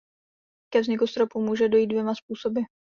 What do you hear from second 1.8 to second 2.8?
dvěma způsoby.